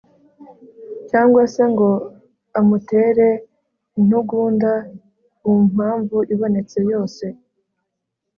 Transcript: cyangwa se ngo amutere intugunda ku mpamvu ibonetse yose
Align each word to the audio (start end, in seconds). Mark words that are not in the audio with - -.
cyangwa 1.09 1.41
se 1.53 1.63
ngo 1.71 1.89
amutere 2.59 3.29
intugunda 3.99 4.71
ku 5.39 5.49
mpamvu 5.71 6.17
ibonetse 6.33 6.79
yose 6.91 7.25